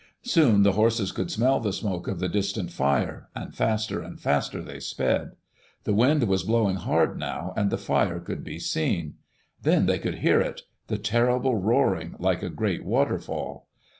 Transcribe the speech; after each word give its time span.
Soon 0.23 0.63
the 0.63 0.71
horses 0.71 1.11
could 1.11 1.29
smell 1.29 1.59
the 1.59 1.71
smoke 1.71 2.07
of 2.07 2.17
the 2.19 2.27
distant 2.27 2.71
fire, 2.71 3.29
and 3.35 3.53
faster 3.53 4.01
and 4.01 4.17
fastea 4.19 4.65
they 4.65 4.79
sped. 4.79 5.33
The 5.83 5.93
wind 5.93 6.23
was 6.23 6.41
blowing 6.41 6.77
hard 6.77 7.19
now, 7.19 7.53
and 7.55 7.69
the 7.69 7.77
fire 7.77 8.19
could 8.19 8.43
be 8.43 8.57
seen. 8.57 9.17
Then 9.61 9.85
they 9.85 9.99
could 9.99 10.15
hear 10.15 10.41
it— 10.41 10.61
the 10.87 10.97
terrible 10.97 11.55
roaring, 11.55 12.15
like 12.17 12.41
a 12.41 12.49
great 12.49 12.83
waterfall. 12.83 13.67